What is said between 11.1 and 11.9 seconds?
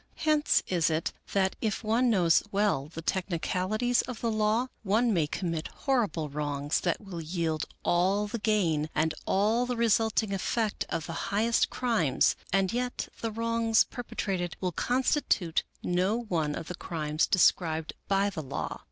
highest